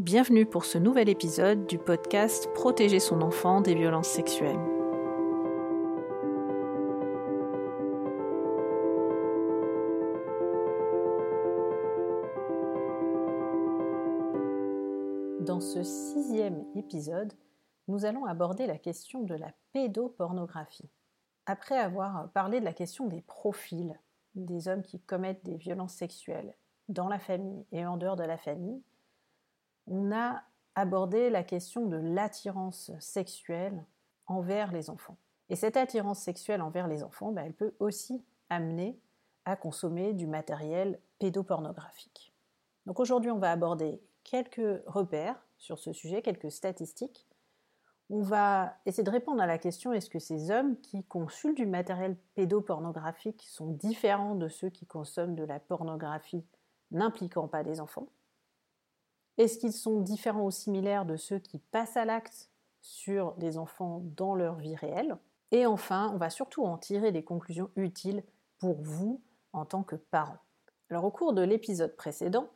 Bienvenue 0.00 0.46
pour 0.46 0.64
ce 0.64 0.78
nouvel 0.78 1.10
épisode 1.10 1.66
du 1.66 1.76
podcast 1.76 2.50
Protéger 2.54 3.00
son 3.00 3.20
enfant 3.20 3.60
des 3.60 3.74
violences 3.74 4.08
sexuelles. 4.08 4.58
Dans 15.40 15.60
ce 15.60 15.82
sixième 15.82 16.64
épisode, 16.74 17.34
nous 17.86 18.06
allons 18.06 18.24
aborder 18.24 18.66
la 18.66 18.78
question 18.78 19.22
de 19.22 19.34
la 19.34 19.52
pédopornographie. 19.74 20.88
Après 21.44 21.76
avoir 21.76 22.30
parlé 22.30 22.60
de 22.60 22.64
la 22.64 22.72
question 22.72 23.06
des 23.06 23.20
profils 23.20 24.00
des 24.34 24.66
hommes 24.66 24.82
qui 24.82 24.98
commettent 24.98 25.44
des 25.44 25.58
violences 25.58 25.92
sexuelles 25.92 26.54
dans 26.88 27.08
la 27.08 27.18
famille 27.18 27.66
et 27.70 27.84
en 27.84 27.98
dehors 27.98 28.16
de 28.16 28.24
la 28.24 28.38
famille, 28.38 28.80
on 29.86 30.12
a 30.12 30.42
abordé 30.74 31.30
la 31.30 31.42
question 31.42 31.86
de 31.86 31.96
l'attirance 31.96 32.90
sexuelle 33.00 33.84
envers 34.26 34.72
les 34.72 34.90
enfants. 34.90 35.16
Et 35.48 35.56
cette 35.56 35.76
attirance 35.76 36.20
sexuelle 36.20 36.62
envers 36.62 36.86
les 36.86 37.02
enfants, 37.02 37.32
ben, 37.32 37.44
elle 37.44 37.54
peut 37.54 37.74
aussi 37.80 38.24
amener 38.48 39.00
à 39.44 39.56
consommer 39.56 40.12
du 40.12 40.26
matériel 40.26 41.00
pédopornographique. 41.18 42.32
Donc 42.86 43.00
aujourd'hui, 43.00 43.30
on 43.30 43.38
va 43.38 43.50
aborder 43.50 44.00
quelques 44.22 44.82
repères 44.86 45.44
sur 45.58 45.78
ce 45.78 45.92
sujet, 45.92 46.22
quelques 46.22 46.50
statistiques. 46.50 47.26
On 48.08 48.22
va 48.22 48.74
essayer 48.86 49.04
de 49.04 49.10
répondre 49.10 49.42
à 49.42 49.46
la 49.46 49.58
question 49.58 49.92
est-ce 49.92 50.10
que 50.10 50.18
ces 50.18 50.50
hommes 50.50 50.80
qui 50.80 51.04
consultent 51.04 51.56
du 51.56 51.66
matériel 51.66 52.16
pédopornographique 52.34 53.44
sont 53.48 53.68
différents 53.68 54.34
de 54.34 54.48
ceux 54.48 54.68
qui 54.68 54.86
consomment 54.86 55.36
de 55.36 55.44
la 55.44 55.60
pornographie 55.60 56.44
n'impliquant 56.90 57.46
pas 57.46 57.62
des 57.62 57.80
enfants? 57.80 58.08
Est-ce 59.38 59.58
qu'ils 59.58 59.72
sont 59.72 60.00
différents 60.00 60.44
ou 60.44 60.50
similaires 60.50 61.06
de 61.06 61.16
ceux 61.16 61.38
qui 61.38 61.58
passent 61.58 61.96
à 61.96 62.04
l'acte 62.04 62.50
sur 62.80 63.32
des 63.34 63.58
enfants 63.58 64.02
dans 64.16 64.34
leur 64.34 64.56
vie 64.56 64.76
réelle? 64.76 65.16
Et 65.52 65.66
enfin, 65.66 66.10
on 66.14 66.18
va 66.18 66.30
surtout 66.30 66.64
en 66.64 66.78
tirer 66.78 67.12
des 67.12 67.24
conclusions 67.24 67.70
utiles 67.76 68.22
pour 68.58 68.80
vous 68.82 69.20
en 69.52 69.64
tant 69.64 69.82
que 69.82 69.96
parents. 69.96 70.38
Alors 70.90 71.04
au 71.04 71.10
cours 71.10 71.32
de 71.32 71.42
l'épisode 71.42 71.96
précédent, 71.96 72.48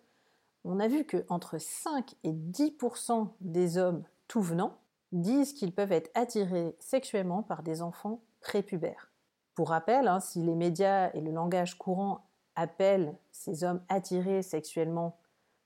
on 0.65 0.81
a 0.81 0.89
vu 0.89 1.05
que 1.05 1.25
entre 1.29 1.59
5 1.59 2.15
et 2.25 2.33
10% 2.33 3.29
des 3.41 3.79
hommes 3.79 4.05
tout 4.29 4.41
venant 4.41 4.79
disent 5.13 5.53
qu'ils 5.53 5.75
peuvent 5.75 5.93
être 5.93 6.11
attirés 6.15 6.77
sexuellement 6.81 7.43
par 7.43 7.63
des 7.63 7.83
enfants 7.83 8.21
prépubères. 8.41 9.13
Pour 9.55 9.69
rappel, 9.69 10.09
hein, 10.09 10.21
si 10.21 10.43
les 10.43 10.57
médias 10.57 11.11
et 11.13 11.21
le 11.21 11.31
langage 11.31 11.79
courant 11.79 12.27
appellent 12.57 13.17
ces 13.31 13.63
hommes 13.63 13.83
attirés 13.89 14.43
sexuellement 14.43 15.17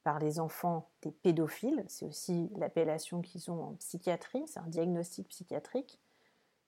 par 0.05 0.19
les 0.19 0.41
enfants 0.41 0.89
des 1.03 1.11
pédophiles, 1.11 1.85
c'est 1.89 2.07
aussi 2.07 2.51
l'appellation 2.57 3.21
qu'ils 3.21 3.51
ont 3.51 3.63
en 3.63 3.73
psychiatrie, 3.75 4.45
c'est 4.47 4.61
un 4.61 4.67
diagnostic 4.67 5.29
psychiatrique. 5.29 5.99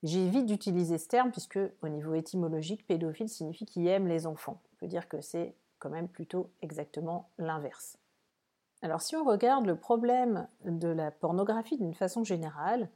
J'évite 0.03 0.47
d'utiliser 0.47 0.98
ce 0.98 1.09
terme 1.09 1.31
puisque 1.31 1.58
au 1.83 1.89
niveau 1.89 2.14
étymologique, 2.14 2.86
pédophile 2.86 3.28
signifie 3.28 3.67
qui 3.67 3.86
aime 3.86 4.06
les 4.06 4.27
enfants. 4.27 4.61
On 4.73 4.77
peut 4.77 4.89
dire 4.89 5.08
que 5.08 5.20
c'est 5.20 5.55
quand 5.78 5.91
même 5.91 6.08
plutôt 6.08 6.51
exactement 6.62 7.31
l'inverse. 7.39 7.98
Alors 8.83 9.03
si 9.03 9.14
on 9.14 9.25
regarde 9.25 9.67
le 9.67 9.77
problème 9.77 10.48
de 10.64 10.89
la 10.89 11.11
pornographie 11.11 11.77
d'une 11.77 11.95
façon 11.95 12.25
générale, 12.25 12.89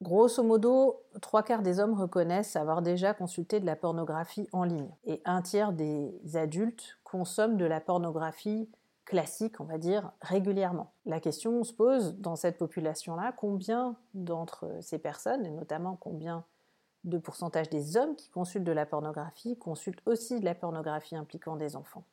grosso 0.00 0.42
modo, 0.42 1.02
trois 1.20 1.42
quarts 1.42 1.62
des 1.62 1.78
hommes 1.78 1.98
reconnaissent 1.98 2.56
avoir 2.56 2.80
déjà 2.80 3.12
consulté 3.12 3.60
de 3.60 3.66
la 3.66 3.76
pornographie 3.76 4.48
en 4.52 4.64
ligne 4.64 4.94
et 5.04 5.20
un 5.26 5.42
tiers 5.42 5.72
des 5.72 6.18
adultes 6.34 6.98
consomment 7.04 7.58
de 7.58 7.66
la 7.66 7.80
pornographie 7.80 8.68
classique, 9.06 9.60
on 9.60 9.64
va 9.64 9.78
dire, 9.78 10.12
régulièrement. 10.20 10.92
La 11.06 11.20
question 11.20 11.64
se 11.64 11.72
pose 11.72 12.16
dans 12.18 12.36
cette 12.36 12.58
population-là, 12.58 13.32
combien 13.32 13.96
d'entre 14.12 14.68
ces 14.82 14.98
personnes, 14.98 15.46
et 15.46 15.50
notamment 15.50 15.96
combien 15.96 16.44
de 17.04 17.16
pourcentage 17.16 17.70
des 17.70 17.96
hommes 17.96 18.16
qui 18.16 18.28
consultent 18.28 18.64
de 18.64 18.72
la 18.72 18.84
pornographie, 18.84 19.56
consultent 19.56 20.02
aussi 20.06 20.40
de 20.40 20.44
la 20.44 20.54
pornographie 20.54 21.16
impliquant 21.16 21.56
des 21.56 21.76
enfants? 21.76 22.04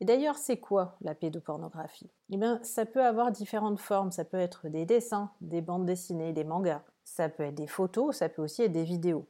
Et 0.00 0.04
d'ailleurs, 0.04 0.36
c'est 0.36 0.58
quoi 0.58 0.96
la 1.00 1.14
pédopornographie? 1.14 2.10
Eh 2.30 2.36
bien, 2.36 2.60
ça 2.62 2.86
peut 2.86 3.04
avoir 3.04 3.32
différentes 3.32 3.80
formes. 3.80 4.12
Ça 4.12 4.24
peut 4.24 4.38
être 4.38 4.68
des 4.68 4.86
dessins, 4.86 5.32
des 5.40 5.60
bandes 5.60 5.86
dessinées, 5.86 6.32
des 6.32 6.44
mangas. 6.44 6.82
Ça 7.04 7.28
peut 7.28 7.42
être 7.42 7.56
des 7.56 7.66
photos, 7.66 8.16
ça 8.16 8.28
peut 8.28 8.42
aussi 8.42 8.62
être 8.62 8.72
des 8.72 8.84
vidéos. 8.84 9.26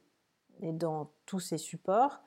Et 0.61 0.73
dans 0.73 1.11
tous 1.25 1.41
ces 1.41 1.59
supports, 1.59 2.21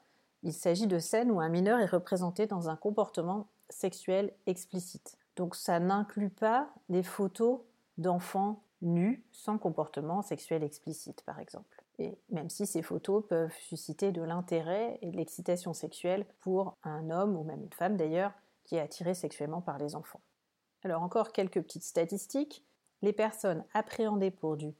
il 0.44 0.54
s'agit 0.54 0.88
de 0.88 0.98
scènes 0.98 1.30
où 1.30 1.40
un 1.40 1.50
mineur 1.50 1.80
est 1.80 1.86
représenté 1.86 2.48
dans 2.48 2.68
un 2.68 2.76
comportement 2.76 3.48
sexuelle 3.72 4.34
explicite. 4.46 5.18
Donc 5.36 5.56
ça 5.56 5.80
n'inclut 5.80 6.30
pas 6.30 6.70
des 6.90 7.04
photos 7.04 7.62
d'enfants 7.98 8.64
nus 8.82 9.24
sans 9.32 9.58
comportement 9.58 10.22
sexuel 10.22 10.64
explicite, 10.64 11.22
par 11.24 11.40
exemple. 11.40 11.84
Et 12.00 12.18
même 12.30 12.50
si 12.50 12.66
ces 12.66 12.82
photos 12.82 13.24
peuvent 13.28 13.56
susciter 13.60 14.12
de 14.12 14.22
l'intérêt 14.22 14.98
et 15.02 15.12
de 15.12 15.18
l'excitation 15.18 15.74
sexuelle 15.74 16.26
pour 16.40 16.78
un 16.84 17.10
homme 17.12 17.36
ou 17.36 17.44
même 17.44 17.64
une 17.64 17.74
femme 17.74 17.98
d'ailleurs 17.98 18.34
qui 18.66 18.76
est 18.76 18.80
attiré 18.80 19.14
sexuellement 19.14 19.62
par 19.62 19.78
les 19.78 19.96
enfants. 19.96 20.22
Alors 20.84 21.04
encore 21.04 21.32
quelques 21.32 21.62
petites 21.62 21.84
statistiques. 21.84 22.66
Les 23.04 23.14
personnes 23.14 23.64
appréhendées 23.74 24.32
pour 24.32 24.58
du 24.58 24.74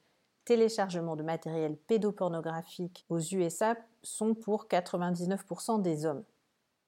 téléchargement 0.44 1.16
de 1.16 1.22
matériel 1.22 1.76
pédopornographique 1.76 3.04
aux 3.08 3.20
USA 3.20 3.76
sont 4.02 4.34
pour 4.34 4.66
99% 4.66 5.82
des 5.82 6.06
hommes 6.06 6.24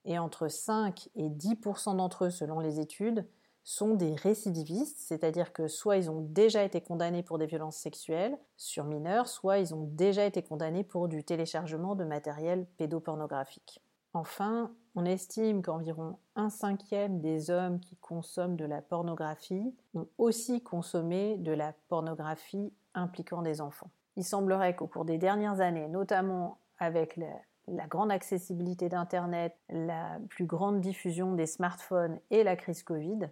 et 0.05 0.19
entre 0.19 0.49
5 0.49 1.09
et 1.17 1.29
10% 1.29 1.97
d'entre 1.97 2.27
eux, 2.27 2.31
selon 2.31 2.61
les 2.61 2.81
études, 2.81 3.27
sont 3.65 3.95
des 3.95 4.15
récidivistes, 4.15 4.99
c'est-à-dire 4.99 5.53
que 5.53 5.69
soit 5.69 5.97
ils 5.97 6.11
ont 6.11 6.21
déjà 6.21 6.63
été 6.63 6.83
condamnés 6.83 7.23
pour 7.23 7.39
des 7.39 7.47
violences 7.47 7.79
sexuelles 7.79 8.37
sur 8.59 8.85
mineurs, 8.85 9.27
soit 9.27 9.59
ils 9.59 9.75
ont 9.75 9.89
déjà 9.93 10.27
été 10.27 10.43
condamnés 10.43 10.85
pour 10.85 11.09
du 11.09 11.25
téléchargement 11.25 11.95
de 11.95 12.05
matériel 12.05 12.67
pédopornographique. 12.77 13.81
Enfin, 14.13 14.71
on 14.95 15.07
estime 15.07 15.63
qu'environ 15.63 16.19
un 16.37 16.51
cinquième 16.51 17.21
des 17.21 17.51
hommes 17.51 17.81
qui 17.81 17.97
consomment 17.97 18.57
de 18.57 18.67
la 18.67 18.83
pornographie 18.83 19.75
ont 19.95 20.07
aussi 20.19 20.63
consommé 20.63 21.37
de 21.39 21.51
la 21.51 21.73
pornographie 21.89 22.73
impliquant 22.95 23.43
des 23.43 23.61
enfants. 23.61 23.91
Il 24.17 24.25
semblerait 24.25 24.77
qu'au 24.77 24.87
cours 24.87 25.05
des 25.05 25.19
dernières 25.19 25.61
années, 25.61 25.89
notamment 25.89 26.59
avec 26.79 27.17
la, 27.17 27.27
la 27.69 27.87
grande 27.87 28.13
accessibilité 28.13 28.89
d'Internet, 28.89 29.57
la 29.69 30.19
plus 30.29 30.47
grande 30.47 30.81
diffusion 30.81 31.35
des 31.35 31.47
smartphones 31.47 32.19
et 32.31 32.45
la 32.45 32.57
crise 32.57 32.83
Covid, 32.83 33.31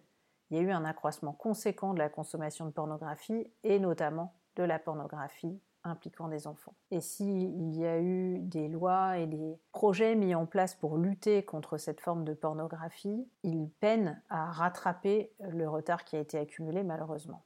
il 0.50 0.56
y 0.56 0.60
a 0.60 0.62
eu 0.62 0.70
un 0.70 0.84
accroissement 0.84 1.32
conséquent 1.32 1.94
de 1.94 1.98
la 1.98 2.08
consommation 2.08 2.66
de 2.66 2.70
pornographie 2.70 3.46
et 3.64 3.78
notamment 3.78 4.34
de 4.56 4.62
la 4.62 4.78
pornographie 4.78 5.60
impliquant 5.84 6.28
des 6.28 6.46
enfants. 6.46 6.74
Et 6.90 7.00
s'il 7.00 7.74
y 7.74 7.84
a 7.86 8.00
eu 8.00 8.38
des 8.38 8.68
lois 8.68 9.18
et 9.18 9.26
des 9.26 9.58
projets 9.72 10.14
mis 10.14 10.34
en 10.34 10.46
place 10.46 10.74
pour 10.74 10.96
lutter 10.96 11.44
contre 11.44 11.76
cette 11.76 12.00
forme 12.00 12.24
de 12.24 12.34
pornographie, 12.34 13.26
ils 13.42 13.68
peinent 13.80 14.20
à 14.28 14.50
rattraper 14.50 15.32
le 15.40 15.68
retard 15.68 16.04
qui 16.04 16.16
a 16.16 16.20
été 16.20 16.38
accumulé 16.38 16.82
malheureusement. 16.82 17.44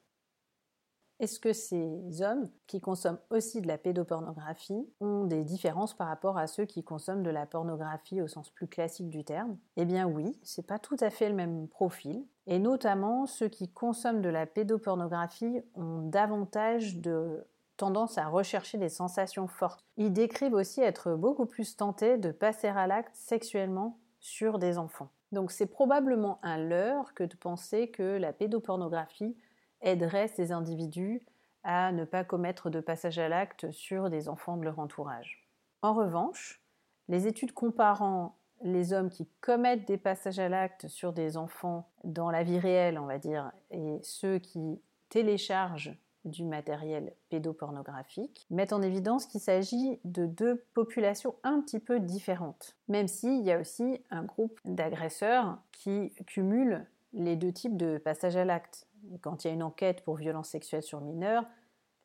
Est-ce 1.18 1.40
que 1.40 1.54
ces 1.54 2.22
hommes 2.22 2.50
qui 2.66 2.80
consomment 2.80 3.18
aussi 3.30 3.62
de 3.62 3.66
la 3.66 3.78
pédopornographie 3.78 4.86
ont 5.00 5.24
des 5.24 5.44
différences 5.44 5.94
par 5.94 6.08
rapport 6.08 6.36
à 6.36 6.46
ceux 6.46 6.66
qui 6.66 6.84
consomment 6.84 7.22
de 7.22 7.30
la 7.30 7.46
pornographie 7.46 8.20
au 8.20 8.28
sens 8.28 8.50
plus 8.50 8.66
classique 8.66 9.08
du 9.08 9.24
terme? 9.24 9.56
Eh 9.76 9.86
bien 9.86 10.06
oui, 10.06 10.38
c'est 10.42 10.66
pas 10.66 10.78
tout 10.78 10.96
à 11.00 11.08
fait 11.08 11.30
le 11.30 11.34
même 11.34 11.68
profil. 11.68 12.26
Et 12.46 12.58
notamment, 12.58 13.24
ceux 13.24 13.48
qui 13.48 13.68
consomment 13.70 14.20
de 14.20 14.28
la 14.28 14.44
pédopornographie 14.44 15.62
ont 15.74 16.02
davantage 16.02 16.98
de 16.98 17.46
tendance 17.78 18.18
à 18.18 18.28
rechercher 18.28 18.76
des 18.76 18.88
sensations 18.90 19.48
fortes. 19.48 19.84
Ils 19.96 20.12
décrivent 20.12 20.54
aussi 20.54 20.82
être 20.82 21.14
beaucoup 21.14 21.46
plus 21.46 21.76
tentés 21.76 22.18
de 22.18 22.30
passer 22.30 22.68
à 22.68 22.86
l'acte 22.86 23.14
sexuellement 23.14 23.98
sur 24.20 24.58
des 24.58 24.76
enfants. 24.76 25.10
Donc 25.32 25.50
c'est 25.50 25.66
probablement 25.66 26.38
un 26.42 26.58
leurre 26.58 27.14
que 27.14 27.24
de 27.24 27.36
penser 27.36 27.88
que 27.88 28.16
la 28.16 28.32
pédopornographie 28.32 29.36
aiderait 29.80 30.28
ces 30.28 30.52
individus 30.52 31.22
à 31.64 31.92
ne 31.92 32.04
pas 32.04 32.24
commettre 32.24 32.70
de 32.70 32.80
passage 32.80 33.18
à 33.18 33.28
l'acte 33.28 33.70
sur 33.72 34.10
des 34.10 34.28
enfants 34.28 34.56
de 34.56 34.64
leur 34.64 34.78
entourage. 34.78 35.46
En 35.82 35.94
revanche, 35.94 36.62
les 37.08 37.26
études 37.26 37.52
comparant 37.52 38.36
les 38.62 38.92
hommes 38.92 39.10
qui 39.10 39.28
commettent 39.40 39.86
des 39.86 39.98
passages 39.98 40.38
à 40.38 40.48
l'acte 40.48 40.88
sur 40.88 41.12
des 41.12 41.36
enfants 41.36 41.88
dans 42.04 42.30
la 42.30 42.42
vie 42.42 42.58
réelle, 42.58 42.98
on 42.98 43.06
va 43.06 43.18
dire, 43.18 43.52
et 43.70 43.98
ceux 44.02 44.38
qui 44.38 44.80
téléchargent 45.08 45.96
du 46.24 46.44
matériel 46.44 47.14
pédopornographique 47.30 48.46
mettent 48.50 48.72
en 48.72 48.82
évidence 48.82 49.26
qu'il 49.26 49.40
s'agit 49.40 50.00
de 50.04 50.26
deux 50.26 50.64
populations 50.74 51.36
un 51.44 51.60
petit 51.60 51.78
peu 51.78 52.00
différentes, 52.00 52.76
même 52.88 53.06
s'il 53.08 53.42
y 53.42 53.52
a 53.52 53.60
aussi 53.60 54.02
un 54.10 54.24
groupe 54.24 54.58
d'agresseurs 54.64 55.58
qui 55.72 56.12
cumulent 56.26 56.86
les 57.12 57.36
deux 57.36 57.52
types 57.52 57.76
de 57.76 57.98
passages 57.98 58.36
à 58.36 58.44
l'acte. 58.44 58.86
Quand 59.20 59.44
il 59.44 59.48
y 59.48 59.50
a 59.50 59.54
une 59.54 59.62
enquête 59.62 60.02
pour 60.04 60.16
violence 60.16 60.48
sexuelle 60.48 60.82
sur 60.82 61.00
mineurs, 61.00 61.44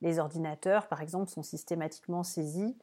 les 0.02 0.20
ordinateurs, 0.20 0.88
par 0.88 1.02
exemple, 1.02 1.30
sont 1.30 1.44
systématiquement 1.44 2.24
saisis 2.24 2.76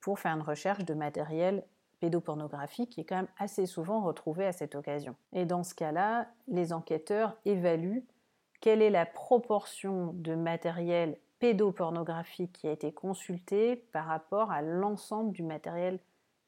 pour 0.00 0.18
faire 0.18 0.34
une 0.34 0.42
recherche 0.42 0.84
de 0.84 0.94
matériel 0.94 1.64
pédopornographique 2.00 2.90
qui 2.90 3.00
est 3.00 3.04
quand 3.04 3.16
même 3.16 3.28
assez 3.38 3.66
souvent 3.66 4.02
retrouvé 4.02 4.46
à 4.46 4.52
cette 4.52 4.74
occasion. 4.74 5.16
Et 5.32 5.46
dans 5.46 5.62
ce 5.62 5.74
cas-là, 5.74 6.28
les 6.46 6.72
enquêteurs 6.72 7.36
évaluent 7.44 8.04
quelle 8.60 8.82
est 8.82 8.90
la 8.90 9.06
proportion 9.06 10.12
de 10.14 10.34
matériel 10.34 11.18
pédopornographique 11.38 12.52
qui 12.52 12.68
a 12.68 12.72
été 12.72 12.92
consulté 12.92 13.76
par 13.92 14.06
rapport 14.06 14.50
à 14.50 14.62
l'ensemble 14.62 15.32
du 15.32 15.42
matériel 15.42 15.98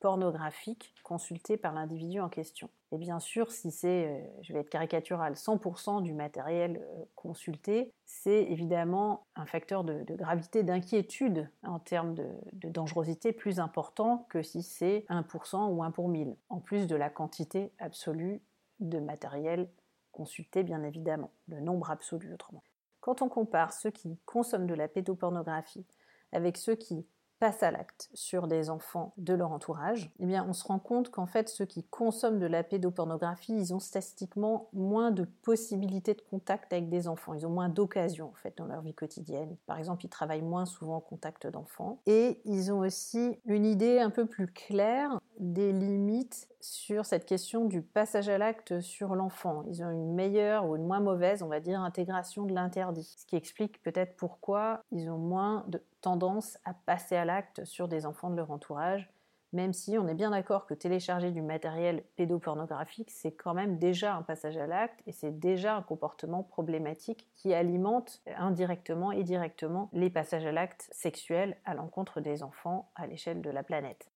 pornographique 0.01 0.95
consulté 1.03 1.57
par 1.57 1.73
l'individu 1.73 2.21
en 2.21 2.29
question. 2.29 2.71
Et 2.91 2.99
bien 2.99 3.21
sûr, 3.21 3.53
si 3.53 3.71
c'est, 3.71 4.07
euh, 4.07 4.27
je 4.41 4.53
vais 4.53 4.61
être 4.61 4.71
caricatural, 4.71 5.35
100% 5.35 6.03
du 6.03 6.15
matériel 6.15 6.81
euh, 6.83 7.05
consulté, 7.15 7.93
c'est 8.07 8.45
évidemment 8.45 9.27
un 9.37 9.45
facteur 9.45 9.85
de, 9.85 10.05
gravité, 10.15 10.63
d'inquiétude 10.63 11.51
en 11.65 11.79
termes 11.79 12.15
de, 12.15 12.27
de, 12.55 12.71
dangerosité 12.71 13.33
plus 13.33 13.61
important 13.61 14.27
que 14.31 14.43
si 14.43 14.63
c'est 14.63 15.05
1% 15.11 15.71
ou 15.71 15.83
1 15.83 15.91
pour 15.91 16.09
1000, 16.09 16.35
en 16.49 16.61
plus 16.61 16.87
de 16.87 16.97
la 16.97 17.11
quantité 17.11 17.73
absolue 17.79 18.41
de 18.81 18.99
matériel 18.99 19.69
consulté, 20.13 20.63
bien 20.63 20.83
évidemment, 20.83 21.31
le 21.47 21.61
nombre 21.61 21.91
absolu 21.91 22.33
autrement. 22.33 22.63
Quand 23.01 23.23
on 23.23 23.29
compare 23.29 23.73
ceux 23.73 23.91
qui 23.91 24.19
consomment 24.25 24.67
de 24.67 24.75
la 24.75 24.89
pédopornographie 24.89 25.87
avec 26.33 26.57
ceux 26.57 26.75
qui 26.75 27.07
passent 27.39 27.63
à 27.63 27.71
l'acte 27.71 28.11
sur 28.15 28.47
des 28.47 28.71
enfants 28.71 29.13
de 29.17 29.35
leur 29.35 29.53
entourage, 29.53 30.11
eh 30.19 30.27
bien 30.27 30.45
on 30.49 30.53
se 30.53 30.65
rend 30.65 30.79
compte 30.79 31.11
qu'en 31.11 31.27
fait 31.27 31.49
ceux 31.49 31.65
qui 31.65 31.85
consomment 31.85 32.39
de 32.39 32.47
la 32.47 32.63
pédopornographie, 32.63 33.55
ils 33.55 33.75
ont 33.75 33.81
statistiquement 33.81 34.69
moins 34.73 35.11
de 35.11 35.25
possibilités 35.43 36.15
de 36.15 36.23
contact 36.31 36.73
avec 36.73 36.89
des 36.89 37.09
enfants, 37.09 37.35
ils 37.35 37.47
ont 37.47 37.51
moins 37.51 37.69
d'occasions 37.69 38.29
en 38.29 38.35
fait 38.35 38.57
dans 38.57 38.67
leur 38.67 38.83
vie 38.83 38.95
quotidienne. 38.95 39.57
Par 39.67 39.79
exemple, 39.79 40.05
ils 40.05 40.11
travaillent 40.11 40.43
moins 40.43 40.67
souvent 40.67 40.97
en 40.97 41.01
contact 41.01 41.47
d'enfants 41.47 42.01
et 42.07 42.41
ils 42.45 42.73
ont 42.73 42.81
aussi 42.81 43.39
une 43.47 43.65
idée 43.65 43.99
un 43.99 44.11
peu 44.11 44.27
plus 44.27 44.47
claire 44.47 45.21
des 45.39 45.73
limites 45.73 46.49
sur 46.61 47.07
cette 47.07 47.27
question 47.27 47.65
du 47.65 47.83
passage 47.83 48.29
à 48.29 48.39
l'acte 48.39 48.81
sur 48.81 49.15
l'enfant. 49.15 49.63
Ils 49.69 49.83
ont 49.83 49.91
une 49.91 50.15
meilleure 50.15 50.67
ou 50.67 50.77
une 50.77 50.87
moins 50.87 51.01
mauvaise, 51.01 51.43
on 51.43 51.49
va 51.49 51.61
dire, 51.61 51.81
intégration 51.81 52.45
de 52.45 52.55
l'interdit. 52.55 53.15
Ce 53.19 53.27
qui 53.27 53.37
explique 53.37 53.83
peut-être 53.83 54.17
pourquoi 54.17 54.83
ils 54.91 55.11
ont 55.11 55.19
moins 55.19 55.65
de 55.69 55.83
tendance 56.01 56.59
à 56.65 56.75
passer 56.75 57.17
à 57.17 57.25
l'acte 57.25 57.65
sur 57.65 57.89
des 57.89 58.07
enfants 58.07 58.31
de 58.31 58.37
leur 58.37 58.51
entourage, 58.51 59.11
même 59.53 59.73
si 59.73 59.97
on 59.97 60.07
est 60.09 60.15
bien 60.15 60.31
d'accord 60.31 60.67
que 60.67 60.75
télécharger 60.75 61.31
du 61.31 61.41
matériel 61.41 62.05
pédopornographique, 62.17 63.11
c'est 63.11 63.33
quand 63.33 63.55
même 63.55 63.79
déjà 63.79 64.15
un 64.15 64.23
passage 64.23 64.59
à 64.59 64.67
l'acte 64.67 65.01
et 65.07 65.13
c'est 65.13 65.39
déjà 65.39 65.75
un 65.77 65.83
comportement 65.83 66.43
problématique 66.43 67.27
qui 67.35 67.55
alimente 67.55 68.21
indirectement 68.37 69.11
et 69.11 69.25
directement 69.25 69.89
les 69.93 70.11
passages 70.11 70.45
à 70.45 70.53
l'acte 70.53 70.89
sexuels 70.93 71.57
à 71.65 71.75
l'encontre 71.75 72.21
des 72.21 72.43
enfants 72.43 72.91
à 72.95 73.07
l'échelle 73.07 73.41
de 73.41 73.51
la 73.51 73.63
planète. 73.63 74.11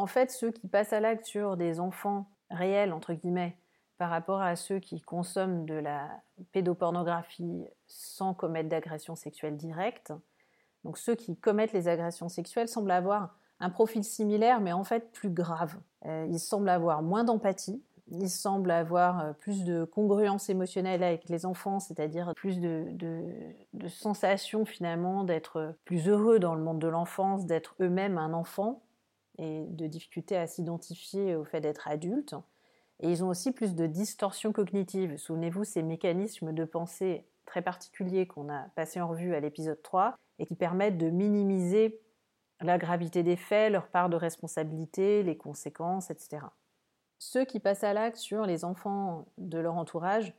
En 0.00 0.06
fait, 0.06 0.30
ceux 0.30 0.50
qui 0.50 0.66
passent 0.66 0.94
à 0.94 1.00
l'acte 1.00 1.26
sur 1.26 1.58
des 1.58 1.78
enfants 1.78 2.30
réels, 2.48 2.94
entre 2.94 3.12
guillemets, 3.12 3.58
par 3.98 4.08
rapport 4.08 4.40
à 4.40 4.56
ceux 4.56 4.78
qui 4.78 5.02
consomment 5.02 5.66
de 5.66 5.74
la 5.74 6.08
pédopornographie 6.52 7.66
sans 7.86 8.32
commettre 8.32 8.70
d'agression 8.70 9.14
sexuelle 9.14 9.58
directe, 9.58 10.14
donc 10.84 10.96
ceux 10.96 11.14
qui 11.16 11.36
commettent 11.36 11.74
les 11.74 11.86
agressions 11.86 12.30
sexuelles 12.30 12.68
semblent 12.68 12.90
avoir 12.90 13.36
un 13.60 13.68
profil 13.68 14.02
similaire, 14.02 14.62
mais 14.62 14.72
en 14.72 14.84
fait 14.84 15.12
plus 15.12 15.28
grave. 15.28 15.76
Euh, 16.06 16.26
ils 16.30 16.40
semblent 16.40 16.70
avoir 16.70 17.02
moins 17.02 17.24
d'empathie, 17.24 17.82
ils 18.10 18.30
semblent 18.30 18.70
avoir 18.70 19.20
euh, 19.20 19.32
plus 19.34 19.64
de 19.64 19.84
congruence 19.84 20.48
émotionnelle 20.48 21.02
avec 21.02 21.28
les 21.28 21.44
enfants, 21.44 21.78
c'est-à-dire 21.78 22.32
plus 22.34 22.58
de, 22.58 22.86
de, 22.92 23.22
de 23.74 23.88
sensation 23.88 24.64
finalement 24.64 25.24
d'être 25.24 25.74
plus 25.84 26.08
heureux 26.08 26.38
dans 26.38 26.54
le 26.54 26.62
monde 26.62 26.78
de 26.78 26.88
l'enfance, 26.88 27.44
d'être 27.44 27.74
eux-mêmes 27.82 28.16
un 28.16 28.32
enfant, 28.32 28.80
et 29.40 29.64
de 29.66 29.86
difficulté 29.86 30.36
à 30.36 30.46
s'identifier 30.46 31.34
au 31.34 31.44
fait 31.44 31.60
d'être 31.60 31.88
adulte. 31.88 32.34
Et 33.00 33.10
ils 33.10 33.24
ont 33.24 33.28
aussi 33.28 33.52
plus 33.52 33.74
de 33.74 33.86
distorsion 33.86 34.52
cognitive. 34.52 35.16
Souvenez-vous, 35.16 35.64
ces 35.64 35.82
mécanismes 35.82 36.52
de 36.52 36.64
pensée 36.64 37.24
très 37.46 37.62
particuliers 37.62 38.26
qu'on 38.26 38.50
a 38.50 38.68
passés 38.76 39.00
en 39.00 39.08
revue 39.08 39.34
à 39.34 39.40
l'épisode 39.40 39.80
3 39.82 40.14
et 40.38 40.46
qui 40.46 40.54
permettent 40.54 40.98
de 40.98 41.08
minimiser 41.08 41.98
la 42.60 42.76
gravité 42.76 43.22
des 43.22 43.36
faits, 43.36 43.72
leur 43.72 43.88
part 43.88 44.10
de 44.10 44.16
responsabilité, 44.16 45.22
les 45.22 45.38
conséquences, 45.38 46.10
etc. 46.10 46.46
Ceux 47.18 47.46
qui 47.46 47.58
passent 47.58 47.84
à 47.84 47.94
l'acte 47.94 48.18
sur 48.18 48.44
les 48.44 48.66
enfants 48.66 49.24
de 49.38 49.58
leur 49.58 49.76
entourage 49.76 50.34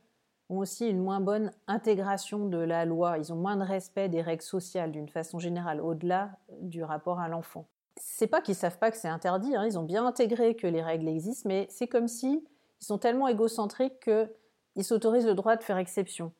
ont 0.48 0.58
aussi 0.58 0.88
une 0.88 1.02
moins 1.02 1.20
bonne 1.20 1.50
intégration 1.66 2.46
de 2.46 2.58
la 2.58 2.84
loi, 2.84 3.18
ils 3.18 3.32
ont 3.32 3.36
moins 3.36 3.56
de 3.56 3.64
respect 3.64 4.08
des 4.08 4.22
règles 4.22 4.42
sociales 4.42 4.92
d'une 4.92 5.08
façon 5.08 5.40
générale, 5.40 5.80
au-delà 5.80 6.30
du 6.60 6.84
rapport 6.84 7.18
à 7.18 7.28
l'enfant 7.28 7.66
c'est 7.96 8.26
pas 8.26 8.40
qu'ils 8.40 8.54
savent 8.54 8.78
pas 8.78 8.90
que 8.90 8.96
c'est 8.96 9.08
interdit, 9.08 9.54
hein, 9.54 9.66
ils 9.66 9.78
ont 9.78 9.82
bien 9.82 10.06
intégré 10.06 10.54
que 10.56 10.66
les 10.66 10.82
règles 10.82 11.08
existent, 11.08 11.48
mais 11.48 11.66
c'est 11.70 11.88
comme 11.88 12.08
si 12.08 12.44
ils 12.80 12.84
sont 12.84 12.98
tellement 12.98 13.28
égocentriques 13.28 14.00
qu'ils 14.00 14.84
s'autorisent 14.84 15.26
le 15.26 15.34
droit 15.34 15.56
de 15.56 15.62
faire 15.62 15.78
exception. 15.78 16.32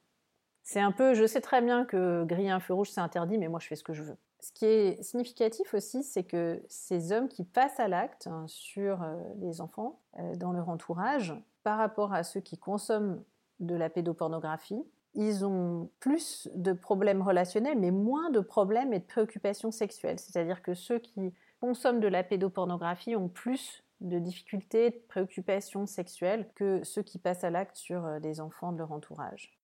C'est 0.62 0.80
un 0.80 0.92
peu, 0.92 1.14
je 1.14 1.26
sais 1.26 1.40
très 1.40 1.60
bien 1.60 1.84
que 1.84 2.24
griller 2.24 2.50
un 2.50 2.60
feu 2.60 2.74
rouge 2.74 2.90
c'est 2.90 3.00
interdit, 3.00 3.38
mais 3.38 3.48
moi 3.48 3.60
je 3.60 3.66
fais 3.66 3.76
ce 3.76 3.84
que 3.84 3.92
je 3.92 4.02
veux. 4.02 4.16
Ce 4.40 4.52
qui 4.52 4.64
est 4.64 5.02
significatif 5.02 5.72
aussi, 5.72 6.02
c'est 6.02 6.24
que 6.24 6.62
ces 6.68 7.12
hommes 7.12 7.28
qui 7.28 7.44
passent 7.44 7.78
à 7.78 7.86
l'acte 7.86 8.26
hein, 8.26 8.44
sur 8.48 9.02
euh, 9.02 9.14
les 9.36 9.60
enfants 9.60 10.00
euh, 10.18 10.34
dans 10.34 10.52
leur 10.52 10.68
entourage, 10.68 11.34
par 11.62 11.78
rapport 11.78 12.12
à 12.12 12.24
ceux 12.24 12.40
qui 12.40 12.58
consomment 12.58 13.22
de 13.60 13.76
la 13.76 13.88
pédopornographie, 13.88 14.82
ils 15.14 15.44
ont 15.44 15.90
plus 16.00 16.48
de 16.54 16.72
problèmes 16.72 17.22
relationnels, 17.22 17.78
mais 17.78 17.90
moins 17.90 18.30
de 18.30 18.40
problèmes 18.40 18.92
et 18.92 18.98
de 18.98 19.04
préoccupations 19.04 19.70
sexuelles. 19.70 20.18
C'est-à-dire 20.18 20.62
que 20.62 20.74
ceux 20.74 20.98
qui 20.98 21.32
consomment 21.60 22.00
de 22.00 22.08
la 22.08 22.24
pédopornographie 22.24 23.14
ont 23.14 23.28
plus 23.28 23.84
de 24.00 24.18
difficultés, 24.18 24.90
de 24.90 25.02
préoccupations 25.08 25.86
sexuelles 25.86 26.50
que 26.54 26.82
ceux 26.82 27.02
qui 27.02 27.18
passent 27.18 27.44
à 27.44 27.50
l'acte 27.50 27.76
sur 27.76 28.04
euh, 28.04 28.18
des 28.18 28.40
enfants 28.40 28.72
de 28.72 28.78
leur 28.78 28.92
entourage. 28.92 29.56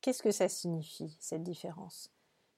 Qu'est-ce 0.00 0.22
que 0.22 0.32
ça 0.32 0.48
signifie, 0.48 1.16
cette 1.20 1.44
différence? 1.44 2.10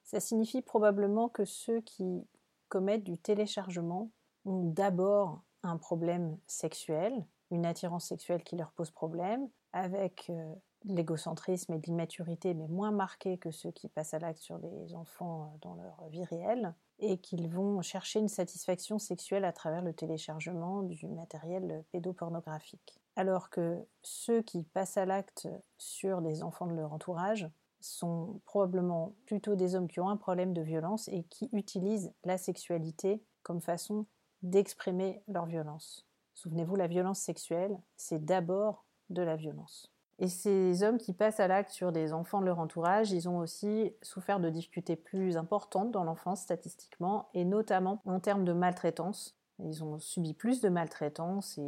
Ça 0.03 0.19
signifie 0.19 0.61
probablement 0.61 1.29
que 1.29 1.45
ceux 1.45 1.81
qui 1.81 2.25
commettent 2.69 3.03
du 3.03 3.17
téléchargement 3.17 4.09
ont 4.45 4.63
d'abord 4.63 5.43
un 5.63 5.77
problème 5.77 6.37
sexuel, 6.47 7.25
une 7.51 7.65
attirance 7.65 8.05
sexuelle 8.05 8.43
qui 8.43 8.55
leur 8.55 8.71
pose 8.71 8.91
problème, 8.91 9.49
avec 9.73 10.29
euh, 10.29 10.53
l'égocentrisme 10.85 11.73
et 11.73 11.79
de 11.79 11.85
l'immaturité, 11.85 12.53
mais 12.53 12.67
moins 12.67 12.91
marqués 12.91 13.37
que 13.37 13.51
ceux 13.51 13.71
qui 13.71 13.89
passent 13.89 14.13
à 14.13 14.19
l'acte 14.19 14.41
sur 14.41 14.59
des 14.59 14.93
enfants 14.95 15.43
euh, 15.43 15.57
dans 15.61 15.75
leur 15.75 16.07
vie 16.09 16.23
réelle, 16.23 16.73
et 16.99 17.19
qu'ils 17.19 17.47
vont 17.47 17.81
chercher 17.81 18.19
une 18.19 18.27
satisfaction 18.27 18.97
sexuelle 18.99 19.45
à 19.45 19.53
travers 19.53 19.81
le 19.81 19.93
téléchargement 19.93 20.81
du 20.81 21.07
matériel 21.07 21.83
pédopornographique. 21.91 22.99
Alors 23.15 23.49
que 23.49 23.85
ceux 24.01 24.41
qui 24.41 24.63
passent 24.63 24.97
à 24.97 25.05
l'acte 25.05 25.47
sur 25.77 26.21
des 26.21 26.43
enfants 26.43 26.67
de 26.67 26.73
leur 26.73 26.93
entourage 26.93 27.47
sont 27.79 28.41
probablement 28.45 29.13
plutôt 29.25 29.55
des 29.55 29.75
hommes 29.75 29.87
qui 29.87 29.99
ont 29.99 30.09
un 30.09 30.17
problème 30.17 30.53
de 30.53 30.61
violence 30.61 31.07
et 31.09 31.23
qui 31.23 31.49
utilisent 31.51 32.13
la 32.23 32.37
sexualité 32.37 33.23
comme 33.43 33.61
façon 33.61 34.07
d'exprimer 34.41 35.21
leur 35.27 35.45
violence. 35.45 36.06
Souvenez-vous, 36.37 36.75
la 36.75 36.85
violence 36.85 37.17
sexuelle, 37.17 37.79
c'est 37.95 38.23
d'abord 38.23 38.85
de 39.09 39.23
la 39.23 39.35
violence. 39.35 39.91
Et 40.19 40.27
ces 40.27 40.83
hommes 40.83 40.99
qui 40.99 41.13
passent 41.13 41.39
à 41.39 41.47
l'acte 41.47 41.71
sur 41.71 41.91
des 41.91 42.13
enfants 42.13 42.41
de 42.41 42.45
leur 42.45 42.59
entourage, 42.59 43.11
ils 43.11 43.27
ont 43.27 43.39
aussi 43.39 43.91
souffert 44.03 44.39
de 44.39 44.51
difficultés 44.51 44.95
plus 44.95 45.35
importantes 45.35 45.89
dans 45.89 46.03
l'enfance 46.03 46.41
statistiquement, 46.41 47.27
et 47.33 47.43
notamment 47.43 48.03
en 48.05 48.19
termes 48.19 48.45
de 48.45 48.53
maltraitance. 48.53 49.35
Ils 49.57 49.83
ont 49.83 49.97
subi 49.97 50.35
plus 50.35 50.61
de 50.61 50.69
maltraitance 50.69 51.59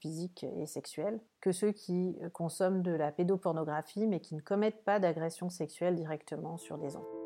physique 0.00 0.44
et 0.44 0.66
sexuelle 0.66 1.18
que 1.40 1.50
ceux 1.50 1.72
qui 1.72 2.18
consomment 2.34 2.82
de 2.82 2.92
la 2.92 3.12
pédopornographie 3.12 4.06
mais 4.06 4.20
qui 4.20 4.34
ne 4.34 4.42
commettent 4.42 4.84
pas 4.84 5.00
d'agression 5.00 5.48
sexuelle 5.48 5.94
directement 5.94 6.58
sur 6.58 6.76
des 6.76 6.94
enfants. 6.94 7.19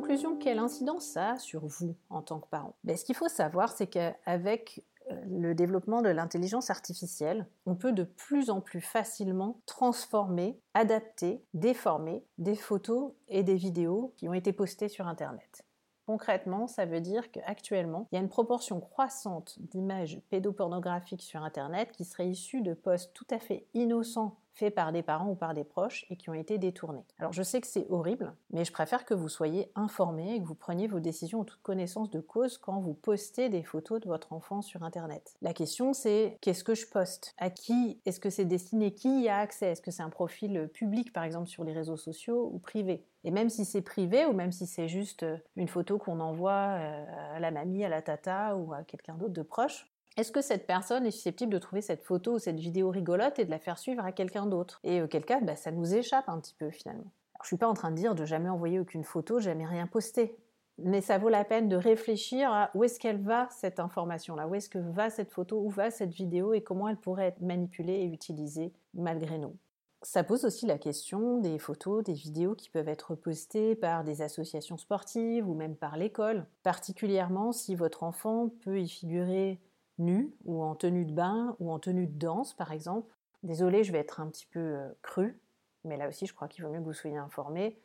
Conclusion, 0.00 0.36
quelle 0.36 0.58
incidence 0.58 1.04
ça 1.04 1.32
a 1.32 1.38
sur 1.38 1.66
vous 1.66 1.94
en 2.08 2.22
tant 2.22 2.40
que 2.40 2.48
parent? 2.48 2.74
Ben, 2.84 2.96
Ce 2.96 3.04
qu'il 3.04 3.14
faut 3.14 3.28
savoir, 3.28 3.70
c'est 3.70 3.86
qu'avec 3.86 4.82
euh, 5.10 5.14
le 5.28 5.54
développement 5.54 6.00
de 6.00 6.08
l'intelligence 6.08 6.70
artificielle, 6.70 7.46
on 7.66 7.74
peut 7.74 7.92
de 7.92 8.04
plus 8.04 8.48
en 8.48 8.62
plus 8.62 8.80
facilement 8.80 9.60
transformer, 9.66 10.58
adapter, 10.72 11.44
déformer 11.52 12.24
des 12.38 12.54
photos 12.54 13.12
et 13.28 13.42
des 13.42 13.56
vidéos 13.56 14.14
qui 14.16 14.26
ont 14.26 14.32
été 14.32 14.54
postées 14.54 14.88
sur 14.88 15.06
Internet. 15.06 15.66
Concrètement, 16.06 16.66
ça 16.66 16.86
veut 16.86 17.00
dire 17.00 17.30
qu'actuellement, 17.30 18.08
il 18.10 18.16
y 18.16 18.18
a 18.18 18.22
une 18.22 18.30
proportion 18.30 18.80
croissante 18.80 19.58
d'images 19.60 20.20
pédopornographiques 20.30 21.22
sur 21.22 21.42
Internet 21.42 21.92
qui 21.92 22.04
seraient 22.04 22.28
issues 22.28 22.62
de 22.62 22.72
posts 22.72 23.12
tout 23.12 23.26
à 23.30 23.38
fait 23.38 23.68
innocents 23.74 24.40
faits 24.52 24.74
par 24.74 24.92
des 24.92 25.02
parents 25.02 25.30
ou 25.30 25.34
par 25.34 25.54
des 25.54 25.64
proches 25.64 26.06
et 26.10 26.16
qui 26.16 26.30
ont 26.30 26.34
été 26.34 26.58
détournés. 26.58 27.04
Alors 27.18 27.32
je 27.32 27.42
sais 27.42 27.60
que 27.60 27.66
c'est 27.66 27.86
horrible, 27.88 28.34
mais 28.50 28.64
je 28.64 28.72
préfère 28.72 29.04
que 29.04 29.14
vous 29.14 29.28
soyez 29.28 29.70
informés 29.74 30.34
et 30.34 30.40
que 30.40 30.46
vous 30.46 30.54
preniez 30.54 30.86
vos 30.86 31.00
décisions 31.00 31.40
en 31.40 31.44
toute 31.44 31.62
connaissance 31.62 32.10
de 32.10 32.20
cause 32.20 32.58
quand 32.58 32.80
vous 32.80 32.94
postez 32.94 33.48
des 33.48 33.62
photos 33.62 34.00
de 34.00 34.08
votre 34.08 34.32
enfant 34.32 34.62
sur 34.62 34.82
Internet. 34.82 35.34
La 35.42 35.54
question 35.54 35.92
c'est 35.92 36.38
qu'est-ce 36.40 36.64
que 36.64 36.74
je 36.74 36.86
poste? 36.86 37.34
À 37.38 37.50
qui? 37.50 38.00
Est-ce 38.06 38.20
que 38.20 38.30
c'est 38.30 38.44
destiné? 38.44 38.92
Qui 38.92 39.22
y 39.22 39.28
a 39.28 39.38
accès? 39.38 39.72
Est-ce 39.72 39.82
que 39.82 39.90
c'est 39.90 40.02
un 40.02 40.10
profil 40.10 40.68
public 40.72 41.12
par 41.12 41.24
exemple 41.24 41.48
sur 41.48 41.64
les 41.64 41.72
réseaux 41.72 41.96
sociaux 41.96 42.50
ou 42.52 42.58
privé? 42.58 43.04
Et 43.24 43.30
même 43.30 43.50
si 43.50 43.64
c'est 43.64 43.82
privé 43.82 44.24
ou 44.24 44.32
même 44.32 44.52
si 44.52 44.66
c'est 44.66 44.88
juste 44.88 45.26
une 45.56 45.68
photo 45.68 45.98
qu'on 45.98 46.20
envoie 46.20 46.78
euh, 46.78 47.36
à 47.36 47.40
la 47.40 47.50
mamie, 47.50 47.84
à 47.84 47.88
la 47.88 48.00
tata 48.00 48.56
ou 48.56 48.72
à 48.72 48.82
quelqu'un 48.82 49.14
d'autre 49.14 49.34
de 49.34 49.42
proche, 49.42 49.90
est-ce 50.20 50.32
que 50.32 50.42
cette 50.42 50.66
personne 50.66 51.06
est 51.06 51.10
susceptible 51.10 51.52
de 51.52 51.58
trouver 51.58 51.80
cette 51.80 52.02
photo 52.02 52.34
ou 52.34 52.38
cette 52.38 52.60
vidéo 52.60 52.90
rigolote 52.90 53.38
et 53.38 53.44
de 53.44 53.50
la 53.50 53.58
faire 53.58 53.78
suivre 53.78 54.04
à 54.04 54.12
quelqu'un 54.12 54.46
d'autre? 54.46 54.80
Et 54.84 55.00
auquel 55.00 55.24
cas, 55.24 55.40
bah, 55.40 55.56
ça 55.56 55.70
nous 55.70 55.94
échappe 55.94 56.28
un 56.28 56.38
petit 56.38 56.54
peu 56.54 56.70
finalement. 56.70 57.10
Alors, 57.34 57.44
je 57.44 57.48
suis 57.48 57.56
pas 57.56 57.68
en 57.68 57.74
train 57.74 57.90
de 57.90 57.96
dire 57.96 58.14
de 58.14 58.26
jamais 58.26 58.50
envoyer 58.50 58.78
aucune 58.78 59.04
photo, 59.04 59.40
jamais 59.40 59.66
rien 59.66 59.86
poster. 59.86 60.36
Mais 60.76 61.00
ça 61.00 61.18
vaut 61.18 61.28
la 61.28 61.44
peine 61.44 61.68
de 61.68 61.76
réfléchir 61.76 62.52
à 62.52 62.70
où 62.74 62.84
est-ce 62.84 63.00
qu'elle 63.00 63.20
va 63.22 63.48
cette 63.50 63.80
information-là, 63.80 64.46
où 64.46 64.54
est-ce 64.54 64.68
que 64.68 64.78
va 64.78 65.10
cette 65.10 65.30
photo, 65.30 65.60
où 65.60 65.70
va 65.70 65.90
cette 65.90 66.12
vidéo 66.12 66.52
et 66.52 66.62
comment 66.62 66.88
elle 66.88 66.96
pourrait 66.96 67.26
être 67.26 67.40
manipulée 67.40 68.00
et 68.00 68.06
utilisée 68.06 68.72
malgré 68.94 69.38
nous? 69.38 69.56
Ça 70.02 70.24
pose 70.24 70.46
aussi 70.46 70.64
la 70.64 70.78
question 70.78 71.38
des 71.38 71.58
photos, 71.58 72.02
des 72.02 72.14
vidéos 72.14 72.54
qui 72.54 72.70
peuvent 72.70 72.88
être 72.88 73.14
postées 73.14 73.74
par 73.74 74.04
des 74.04 74.22
associations 74.22 74.78
sportives 74.78 75.46
ou 75.46 75.54
même 75.54 75.76
par 75.76 75.98
l'école, 75.98 76.46
particulièrement 76.62 77.52
si 77.52 77.74
votre 77.74 78.02
enfant 78.02 78.50
peut 78.64 78.80
y 78.80 78.88
figurer 78.88 79.60
nu 80.00 80.34
ou 80.44 80.62
en 80.62 80.74
tenue 80.74 81.04
de 81.04 81.12
bain 81.12 81.56
ou 81.60 81.70
en 81.70 81.78
tenue 81.78 82.06
de 82.06 82.18
danse 82.18 82.54
par 82.54 82.72
exemple. 82.72 83.14
Désolée, 83.42 83.84
je 83.84 83.92
vais 83.92 83.98
être 83.98 84.20
un 84.20 84.28
petit 84.28 84.46
peu 84.46 84.60
euh, 84.60 84.88
cru, 85.02 85.38
mais 85.84 85.96
là 85.96 86.08
aussi 86.08 86.26
je 86.26 86.34
crois 86.34 86.48
qu'il 86.48 86.64
vaut 86.64 86.70
mieux 86.70 86.80
que 86.80 86.84
vous 86.84 86.92
soyez 86.92 87.16
informés. 87.16 87.78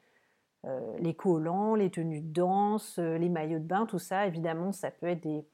Euh, 0.66 0.98
les 0.98 1.14
collants, 1.14 1.76
les 1.76 1.92
tenues 1.92 2.22
de 2.22 2.34
danse, 2.34 2.98
euh, 2.98 3.18
les 3.18 3.30
maillots 3.30 3.60
de 3.60 3.66
bain, 3.66 3.86
tout 3.86 4.00
ça, 4.00 4.26
évidemment, 4.26 4.72
ça 4.72 4.90
peut 4.90 5.06
être 5.06 5.22
des 5.22 5.46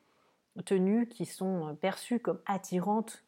tenues 0.65 1.08
qui 1.08 1.25
sont 1.25 1.75
perçues 1.82 2.20
comme 2.20 2.39
attirantes, 2.46 3.25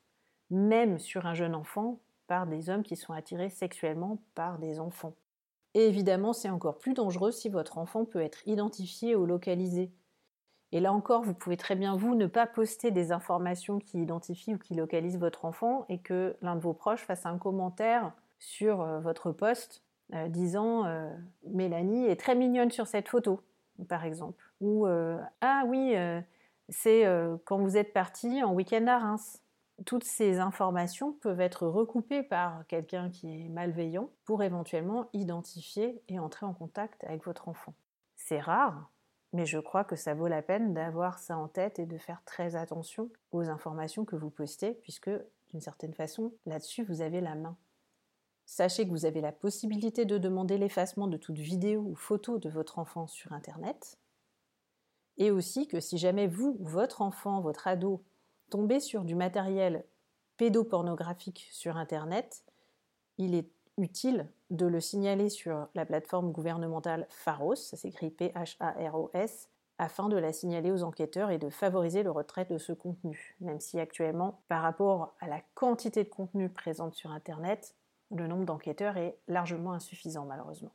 même 0.49 0.97
sur 0.97 1.25
un 1.25 1.33
jeune 1.33 1.55
enfant, 1.55 1.99
par 2.27 2.47
des 2.47 2.69
hommes 2.69 2.83
qui 2.83 2.95
sont 2.95 3.13
attirés 3.13 3.49
sexuellement 3.49 4.19
par 4.33 4.59
des 4.59 4.79
enfants. 4.79 5.15
Et 5.73 5.87
évidemment, 5.87 6.33
c'est 6.33 6.49
encore 6.49 6.77
plus 6.77 6.93
dangereux 6.93 7.31
si 7.31 7.49
votre 7.49 7.77
enfant 7.77 8.05
peut 8.05 8.21
être 8.21 8.47
identifié 8.47 9.15
ou 9.15 9.25
localisé. 9.25 9.91
Et 10.73 10.79
là 10.79 10.91
encore, 10.91 11.21
vous 11.21 11.35
pouvez 11.35 11.55
très 11.55 11.75
bien, 11.75 11.95
vous, 11.95 12.15
ne 12.15 12.25
pas 12.25 12.47
poster 12.47 12.89
des 12.89 13.11
informations 13.11 13.77
qui 13.77 14.01
identifient 14.01 14.55
ou 14.55 14.57
qui 14.57 14.73
localisent 14.73 15.19
votre 15.19 15.45
enfant 15.45 15.85
et 15.87 15.99
que 15.99 16.35
l'un 16.41 16.55
de 16.55 16.61
vos 16.61 16.73
proches 16.73 17.05
fasse 17.05 17.27
un 17.27 17.37
commentaire 17.37 18.11
sur 18.39 18.81
euh, 18.81 18.99
votre 18.99 19.31
poste 19.31 19.83
euh, 20.15 20.27
disant 20.29 20.85
euh, 20.85 21.15
Mélanie 21.45 22.07
est 22.07 22.19
très 22.19 22.33
mignonne 22.33 22.71
sur 22.71 22.87
cette 22.87 23.07
photo, 23.07 23.39
par 23.87 24.03
exemple. 24.03 24.43
Ou 24.61 24.87
Ah 25.41 25.63
oui, 25.67 25.93
c'est 26.69 27.05
quand 27.43 27.57
vous 27.57 27.75
êtes 27.75 27.91
parti 27.91 28.41
en 28.43 28.53
week-end 28.53 28.87
à 28.87 28.97
Reims. 28.97 29.41
Toutes 29.85 30.05
ces 30.05 30.39
informations 30.39 31.11
peuvent 31.11 31.41
être 31.41 31.67
recoupées 31.67 32.23
par 32.23 32.65
quelqu'un 32.67 33.09
qui 33.09 33.27
est 33.27 33.49
malveillant 33.49 34.09
pour 34.23 34.41
éventuellement 34.41 35.09
identifier 35.11 36.01
et 36.07 36.17
entrer 36.17 36.45
en 36.45 36.53
contact 36.53 37.03
avec 37.03 37.25
votre 37.25 37.49
enfant. 37.49 37.73
C'est 38.15 38.39
rare, 38.39 38.89
mais 39.33 39.47
je 39.47 39.57
crois 39.57 39.83
que 39.83 39.95
ça 39.95 40.13
vaut 40.13 40.27
la 40.27 40.43
peine 40.43 40.73
d'avoir 40.73 41.17
ça 41.17 41.37
en 41.37 41.47
tête 41.47 41.79
et 41.79 41.87
de 41.87 41.97
faire 41.97 42.21
très 42.23 42.55
attention 42.55 43.09
aux 43.31 43.49
informations 43.49 44.05
que 44.05 44.15
vous 44.15 44.29
postez, 44.29 44.75
puisque 44.75 45.09
d'une 45.49 45.61
certaine 45.61 45.93
façon, 45.93 46.33
là-dessus, 46.45 46.83
vous 46.83 47.01
avez 47.01 47.19
la 47.19 47.35
main. 47.35 47.57
Sachez 48.45 48.85
que 48.85 48.91
vous 48.91 49.05
avez 49.05 49.21
la 49.21 49.31
possibilité 49.31 50.05
de 50.05 50.17
demander 50.17 50.57
l'effacement 50.57 51.07
de 51.07 51.17
toute 51.17 51.37
vidéo 51.37 51.81
ou 51.81 51.95
photo 51.95 52.37
de 52.37 52.49
votre 52.49 52.77
enfant 52.77 53.07
sur 53.07 53.33
Internet. 53.33 53.97
Et 55.17 55.31
aussi 55.31 55.67
que 55.67 55.79
si 55.79 55.97
jamais 55.97 56.27
vous 56.27 56.57
ou 56.59 56.67
votre 56.67 57.01
enfant, 57.01 57.41
votre 57.41 57.67
ado, 57.67 58.03
tombez 58.49 58.79
sur 58.79 59.03
du 59.03 59.15
matériel 59.15 59.85
pédopornographique 60.37 61.47
sur 61.51 61.77
Internet, 61.77 62.43
il 63.17 63.33
est 63.33 63.49
utile 63.77 64.27
de 64.49 64.65
le 64.65 64.79
signaler 64.79 65.29
sur 65.29 65.67
la 65.75 65.85
plateforme 65.85 66.31
gouvernementale 66.31 67.07
Pharos, 67.09 67.55
ça 67.55 67.77
s'écrit 67.77 68.11
P-H-A-R-O-S, 68.11 69.49
afin 69.79 70.07
de 70.09 70.17
la 70.17 70.31
signaler 70.31 70.71
aux 70.71 70.83
enquêteurs 70.83 71.31
et 71.31 71.39
de 71.39 71.49
favoriser 71.49 72.03
le 72.03 72.11
retrait 72.11 72.45
de 72.45 72.57
ce 72.57 72.73
contenu, 72.73 73.35
même 73.39 73.59
si 73.59 73.79
actuellement, 73.79 74.41
par 74.47 74.61
rapport 74.61 75.15
à 75.19 75.27
la 75.27 75.41
quantité 75.55 76.03
de 76.03 76.09
contenu 76.09 76.49
présente 76.49 76.93
sur 76.93 77.11
Internet, 77.11 77.75
le 78.11 78.27
nombre 78.27 78.45
d'enquêteurs 78.45 78.97
est 78.97 79.17
largement 79.27 79.73
insuffisant 79.73 80.25
malheureusement. 80.25 80.71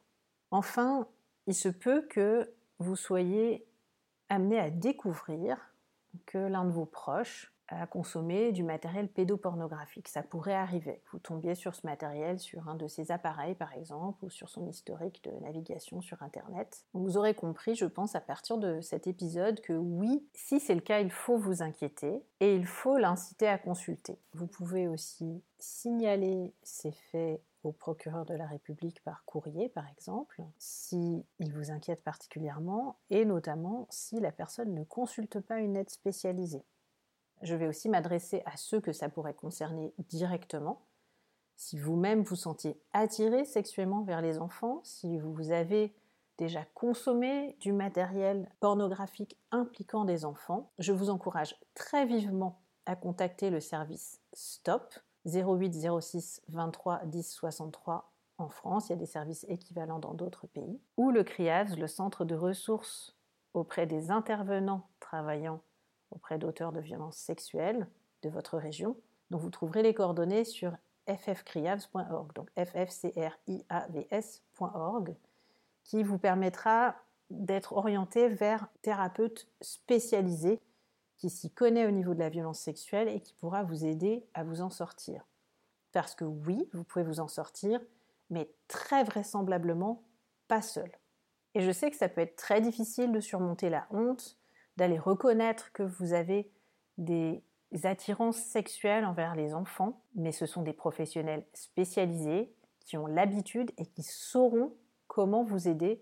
Enfin, 0.51 1.07
il 1.47 1.55
se 1.55 1.69
peut 1.69 2.03
que 2.03 2.53
vous 2.79 2.97
soyez 2.97 3.67
amené 4.29 4.59
à 4.59 4.71
découvrir 4.71 5.57
que 6.27 6.39
l'un 6.39 6.65
de 6.65 6.71
vos 6.71 6.87
proches 6.87 7.53
à 7.69 7.87
consommer 7.87 8.53
du 8.53 8.63
matériel 8.63 9.09
pédopornographique. 9.09 10.09
Ça 10.09 10.23
pourrait 10.23 10.55
arriver. 10.55 11.03
Vous 11.13 11.19
tombiez 11.19 11.55
sur 11.55 11.75
ce 11.75 11.87
matériel 11.87 12.39
sur 12.39 12.69
un 12.69 12.75
de 12.75 12.89
ces 12.89 13.11
appareils, 13.11 13.55
par 13.55 13.73
exemple, 13.75 14.25
ou 14.25 14.31
sur 14.31 14.49
son 14.49 14.67
historique 14.67 15.23
de 15.25 15.31
navigation 15.43 16.01
sur 16.01 16.23
Internet. 16.23 16.85
vous 16.95 17.17
aurez 17.17 17.35
compris, 17.35 17.75
je 17.75 17.85
pense, 17.85 18.15
à 18.15 18.21
partir 18.21 18.59
de 18.59 18.81
cet 18.81 19.07
épisode, 19.07 19.61
que 19.61 19.73
oui, 19.73 20.27
si 20.35 20.61
c'est 20.61 20.75
le 20.75 20.81
cas, 20.81 21.01
il 21.01 21.11
faut 21.11 21.37
vous 21.37 21.63
inquiéter 21.63 22.23
et 22.41 22.55
il 22.55 22.67
faut 22.67 22.97
l'inciter 22.97 23.49
à 23.49 23.59
consulter. 23.59 24.19
Vous 24.35 24.47
pouvez 24.47 24.89
aussi 24.89 25.43
signaler 25.59 26.55
ces 26.63 26.93
faits 26.93 27.43
au 27.65 27.73
procureur 27.73 28.25
de 28.25 28.35
la 28.35 28.47
République 28.47 29.03
par 29.03 29.25
courrier, 29.25 29.69
par 29.69 29.89
exemple, 29.89 30.43
si 30.59 31.25
il 31.41 31.53
vous 31.53 31.71
inquiète 31.71 32.03
particulièrement, 32.03 32.97
et 33.11 33.25
notamment 33.25 33.87
si 33.91 34.21
la 34.21 34.33
personne 34.33 34.75
ne 34.75 34.85
consulte 34.85 35.41
pas 35.41 35.59
une 35.59 35.77
aide 35.77 35.91
spécialisée. 35.91 36.65
Je 37.43 37.55
vais 37.55 37.67
aussi 37.67 37.89
m'adresser 37.89 38.43
à 38.47 38.57
ceux 38.57 38.81
que 38.81 38.93
ça 38.93 39.09
pourrait 39.09 39.35
concerner 39.35 39.95
directement. 40.09 40.83
Si 41.57 41.79
vous-même 41.79 42.23
vous 42.23 42.37
sentiez 42.37 42.81
attiré 42.93 43.45
sexuellement 43.45 44.03
vers 44.03 44.21
les 44.21 44.39
enfants, 44.39 44.81
si 44.85 45.19
vous 45.19 45.51
avez 45.51 45.95
déjà 46.37 46.65
consommé 46.75 47.57
du 47.61 47.73
matériel 47.73 48.49
pornographique 48.61 49.37
impliquant 49.51 50.05
des 50.05 50.25
enfants, 50.25 50.71
je 50.79 50.93
vous 50.93 51.11
encourage 51.11 51.57
très 51.75 52.07
vivement 52.07 52.61
à 52.87 52.95
contacter 52.95 53.51
le 53.51 53.61
service 53.61 54.21
STOP 54.33 54.95
08 55.27 56.01
06 56.01 56.43
23 56.49 57.05
10 57.07 57.29
63 57.29 58.13
en 58.39 58.49
France, 58.49 58.89
il 58.89 58.91
y 58.91 58.93
a 58.93 58.97
des 58.97 59.07
services 59.07 59.45
équivalents 59.49 59.99
dans 59.99 60.15
d'autres 60.15 60.47
pays, 60.47 60.81
ou 60.97 61.11
le 61.11 61.25
CRIAS, 61.25 61.75
le 61.77 61.89
centre 61.89 62.25
de 62.25 62.37
ressources 62.37 63.17
auprès 63.53 63.87
des 63.87 64.13
intervenants 64.13 64.89
travaillant 65.01 65.61
auprès 66.11 66.39
d'auteurs 66.39 66.73
de 66.73 66.81
violences 66.81 67.17
sexuelles 67.17 67.87
de 68.23 68.29
votre 68.29 68.59
région. 68.59 68.97
Donc 69.31 69.41
vous 69.41 69.51
trouverez 69.51 69.83
les 69.83 69.95
coordonnées 69.95 70.45
sur 70.45 70.73
ffcriavs.org, 71.07 72.33
donc 72.35 72.51
ffcriavs.org, 72.57 73.57
qui 75.85 76.03
vous 76.03 76.19
permettra 76.19 76.97
d'être 77.31 77.73
orienté 77.75 78.29
vers 78.29 78.69
thérapeute 78.83 79.49
spécialisé 79.61 80.61
qui 81.19 81.31
s'y 81.31 81.51
connaît 81.51 81.87
au 81.87 81.91
niveau 81.91 82.15
de 82.15 82.21
la 82.21 82.29
violence 82.29 82.61
sexuelle 82.61 83.09
et 83.09 83.21
qui 83.21 83.35
pourra 83.35 83.65
vous 83.65 83.85
aider 83.85 84.25
à 84.35 84.45
vous 84.45 84.61
en 84.61 84.71
sortir. 84.71 85.27
Parce 85.93 86.15
que 86.15 86.25
oui, 86.25 86.69
vous 86.73 86.85
pouvez 86.85 87.05
vous 87.05 87.21
en 87.21 87.29
sortir, 87.29 87.81
mais 88.31 88.51
très 88.69 89.03
vraisemblablement 89.05 90.05
pas 90.47 90.63
seul. 90.63 90.91
Et 91.55 91.61
je 91.61 91.73
sais 91.73 91.91
que 91.91 91.97
ça 91.97 92.09
peut 92.09 92.21
être 92.21 92.37
très 92.37 92.61
difficile 92.61 93.11
de 93.11 93.21
surmonter 93.21 93.69
la 93.69 93.87
honte, 93.91 94.38
d'aller 94.79 94.99
reconnaître 94.99 95.73
que 95.73 95.83
vous 95.83 96.13
avez 96.13 96.49
des 96.99 97.43
attirances 97.83 98.37
sexuelles 98.37 99.05
envers 99.05 99.35
les 99.35 99.53
enfants, 99.53 100.01
mais 100.15 100.31
ce 100.31 100.47
sont 100.47 100.63
des 100.63 100.73
professionnels 100.73 101.45
spécialisés 101.53 102.55
qui 102.79 102.97
ont 102.97 103.09
l'habitude 103.09 103.73
et 103.77 103.87
qui 103.87 104.05
sauront 104.05 104.73
comment 105.09 105.43
vous 105.43 105.67
aider 105.67 106.01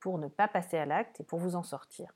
pour 0.00 0.18
ne 0.18 0.28
pas 0.28 0.48
passer 0.48 0.78
à 0.78 0.86
l'acte 0.86 1.20
et 1.20 1.24
pour 1.24 1.38
vous 1.38 1.54
en 1.54 1.62
sortir. 1.62 2.14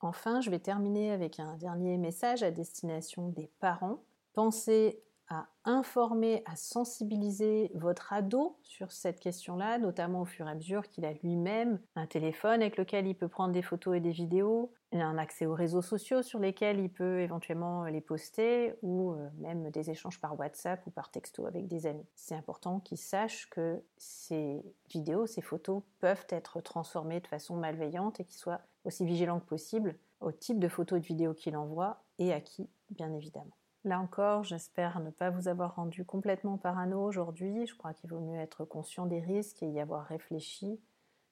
Enfin, 0.00 0.40
je 0.40 0.50
vais 0.50 0.58
terminer 0.58 1.12
avec 1.12 1.38
un 1.38 1.56
dernier 1.56 1.98
message 1.98 2.42
à 2.42 2.50
destination 2.50 3.28
des 3.28 3.48
parents. 3.60 4.02
Pensez 4.32 5.00
à 5.28 5.46
informer, 5.64 6.42
à 6.46 6.56
sensibiliser 6.56 7.70
votre 7.76 8.12
ado 8.12 8.58
sur 8.64 8.90
cette 8.90 9.20
question-là, 9.20 9.78
notamment 9.78 10.22
au 10.22 10.24
fur 10.24 10.48
et 10.48 10.50
à 10.50 10.54
mesure 10.56 10.88
qu'il 10.88 11.04
a 11.04 11.12
lui-même 11.12 11.78
un 11.94 12.06
téléphone 12.06 12.60
avec 12.60 12.76
lequel 12.76 13.06
il 13.06 13.14
peut 13.14 13.28
prendre 13.28 13.52
des 13.52 13.62
photos 13.62 13.96
et 13.96 14.00
des 14.00 14.10
vidéos, 14.10 14.72
un 15.00 15.16
accès 15.16 15.46
aux 15.46 15.54
réseaux 15.54 15.80
sociaux 15.80 16.22
sur 16.22 16.38
lesquels 16.38 16.78
il 16.78 16.90
peut 16.90 17.20
éventuellement 17.20 17.84
les 17.84 18.00
poster 18.00 18.74
ou 18.82 19.12
euh, 19.12 19.28
même 19.38 19.70
des 19.70 19.90
échanges 19.90 20.20
par 20.20 20.38
WhatsApp 20.38 20.86
ou 20.86 20.90
par 20.90 21.10
texto 21.10 21.46
avec 21.46 21.66
des 21.66 21.86
amis. 21.86 22.06
C'est 22.14 22.34
important 22.34 22.80
qu'il 22.80 22.98
sache 22.98 23.48
que 23.48 23.82
ces 23.96 24.62
vidéos, 24.90 25.26
ces 25.26 25.40
photos 25.40 25.82
peuvent 26.00 26.26
être 26.28 26.60
transformées 26.60 27.20
de 27.20 27.26
façon 27.26 27.56
malveillante 27.56 28.20
et 28.20 28.24
qu'il 28.24 28.38
soit 28.38 28.60
aussi 28.84 29.06
vigilant 29.06 29.40
que 29.40 29.46
possible 29.46 29.96
au 30.20 30.32
type 30.32 30.58
de 30.58 30.68
photos 30.68 30.98
et 30.98 31.00
de 31.00 31.06
vidéos 31.06 31.34
qu'il 31.34 31.56
envoie 31.56 32.02
et 32.18 32.32
à 32.32 32.40
qui, 32.40 32.68
bien 32.90 33.12
évidemment. 33.12 33.56
Là 33.84 33.98
encore, 33.98 34.44
j'espère 34.44 35.00
ne 35.00 35.10
pas 35.10 35.30
vous 35.30 35.48
avoir 35.48 35.74
rendu 35.74 36.04
complètement 36.04 36.56
parano 36.56 37.02
aujourd'hui. 37.02 37.66
Je 37.66 37.74
crois 37.74 37.94
qu'il 37.94 38.10
vaut 38.10 38.20
mieux 38.20 38.38
être 38.38 38.64
conscient 38.64 39.06
des 39.06 39.20
risques 39.20 39.62
et 39.62 39.68
y 39.68 39.80
avoir 39.80 40.04
réfléchi 40.04 40.80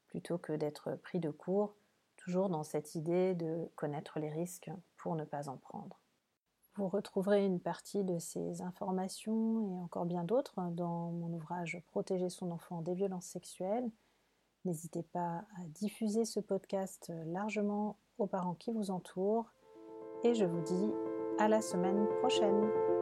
plutôt 0.08 0.38
que 0.38 0.52
d'être 0.52 0.96
pris 0.96 1.20
de 1.20 1.30
court, 1.30 1.76
toujours 2.20 2.48
dans 2.48 2.62
cette 2.62 2.94
idée 2.94 3.34
de 3.34 3.68
connaître 3.76 4.18
les 4.18 4.30
risques 4.30 4.70
pour 4.96 5.16
ne 5.16 5.24
pas 5.24 5.48
en 5.48 5.56
prendre. 5.56 5.98
Vous 6.76 6.88
retrouverez 6.88 7.44
une 7.44 7.60
partie 7.60 8.04
de 8.04 8.18
ces 8.18 8.62
informations 8.62 9.60
et 9.60 9.82
encore 9.82 10.06
bien 10.06 10.24
d'autres 10.24 10.60
dans 10.70 11.10
mon 11.10 11.32
ouvrage 11.32 11.82
Protéger 11.88 12.28
son 12.28 12.50
enfant 12.52 12.80
des 12.80 12.94
violences 12.94 13.26
sexuelles. 13.26 13.90
N'hésitez 14.64 15.02
pas 15.02 15.44
à 15.58 15.64
diffuser 15.68 16.24
ce 16.24 16.38
podcast 16.38 17.12
largement 17.26 17.96
aux 18.18 18.26
parents 18.26 18.54
qui 18.54 18.72
vous 18.72 18.90
entourent 18.90 19.52
et 20.22 20.34
je 20.34 20.44
vous 20.44 20.60
dis 20.60 20.90
à 21.38 21.48
la 21.48 21.62
semaine 21.62 22.06
prochaine. 22.20 22.99